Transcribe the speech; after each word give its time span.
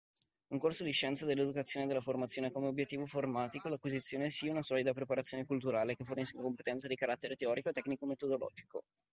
Un 0.47 0.57
corso 0.57 0.83
di 0.83 0.91
scienze 0.93 1.27
dell'Educazione 1.27 1.85
e 1.85 1.87
della 1.87 2.01
Formazione 2.01 2.47
ha 2.47 2.51
come 2.51 2.65
obbiettivo 2.65 3.05
formatico 3.05 3.69
l'acquisizione 3.69 4.31
si 4.31 4.47
una 4.47 4.63
solida 4.63 4.93
preparazione 4.93 5.45
culturale, 5.45 5.95
che 5.95 6.03
fornisca 6.05 6.41
competenze 6.41 6.87
di 6.87 6.95
carattere 6.95 7.35
teorico 7.35 7.69
e 7.69 7.73
tecnico-metodologico. 7.73 8.83